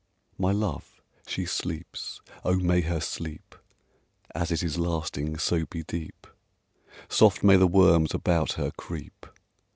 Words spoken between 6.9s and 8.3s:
Soft may the worms